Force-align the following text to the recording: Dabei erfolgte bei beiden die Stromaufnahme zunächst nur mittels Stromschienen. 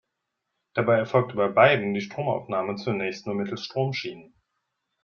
Dabei 0.73 0.97
erfolgte 0.97 1.35
bei 1.35 1.47
beiden 1.47 1.93
die 1.93 2.01
Stromaufnahme 2.01 2.73
zunächst 2.75 3.27
nur 3.27 3.35
mittels 3.35 3.61
Stromschienen. 3.63 4.33